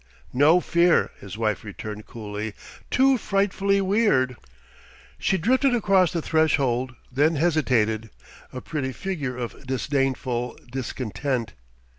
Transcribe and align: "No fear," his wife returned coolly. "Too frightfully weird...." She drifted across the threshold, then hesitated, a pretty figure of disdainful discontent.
"No 0.33 0.59
fear," 0.59 1.11
his 1.19 1.37
wife 1.37 1.63
returned 1.63 2.07
coolly. 2.07 2.55
"Too 2.89 3.19
frightfully 3.19 3.81
weird...." 3.81 4.35
She 5.19 5.37
drifted 5.37 5.75
across 5.75 6.11
the 6.11 6.23
threshold, 6.23 6.95
then 7.11 7.35
hesitated, 7.35 8.09
a 8.51 8.61
pretty 8.61 8.93
figure 8.93 9.37
of 9.37 9.67
disdainful 9.67 10.57
discontent. 10.71 11.53